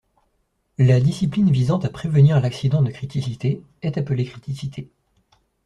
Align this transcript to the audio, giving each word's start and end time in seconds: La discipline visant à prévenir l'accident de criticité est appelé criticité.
La 0.79 0.99
discipline 0.99 1.51
visant 1.51 1.77
à 1.77 1.89
prévenir 1.89 2.41
l'accident 2.41 2.81
de 2.81 2.89
criticité 2.89 3.61
est 3.83 3.99
appelé 3.99 4.25
criticité. 4.25 4.89